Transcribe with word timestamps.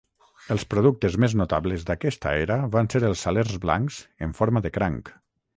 Els 0.53 0.63
productes 0.73 1.17
més 1.23 1.35
notables 1.41 1.85
d'aquesta 1.91 2.33
era 2.47 2.57
van 2.77 2.91
ser 2.95 3.05
els 3.13 3.23
salers 3.27 3.55
blancs 3.67 4.03
en 4.29 4.37
forma 4.41 4.65
de 4.69 4.77
cranc. 4.81 5.17